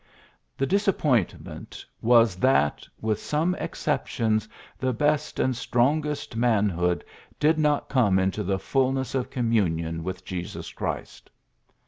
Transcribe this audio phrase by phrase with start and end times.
[0.57, 4.47] The dis appointment ^' was that, with some ex ceptions,
[4.79, 7.05] the best and strongest manhood
[7.39, 11.29] did not come into the fulness of com munion with Jesus Christ."